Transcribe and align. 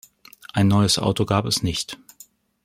Ein 0.53 0.67
neues 0.67 0.97
Auto 0.97 1.25
gab 1.27 1.45
es 1.45 1.61
nicht. 1.61 1.99